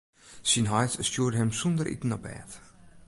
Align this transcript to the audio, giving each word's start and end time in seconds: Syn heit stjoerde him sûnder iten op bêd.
Syn 0.51 0.67
heit 0.73 0.93
stjoerde 1.07 1.37
him 1.39 1.51
sûnder 1.59 1.87
iten 1.93 2.15
op 2.15 2.23
bêd. 2.25 2.49